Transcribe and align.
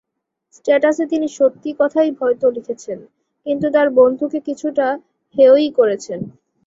স্ট্যাটাসে 0.53 1.03
তিনি 1.11 1.27
সত্যি 1.37 1.69
কথাই 1.79 2.09
হয়তো 2.19 2.45
লিখেছেন, 2.55 2.99
কিন্তু 3.45 3.67
তাঁর 3.75 3.87
বন্ধুকে 3.99 4.39
কিছুটা 4.47 4.87
হেয়ই 5.35 5.69
করেছেন। 5.79 6.19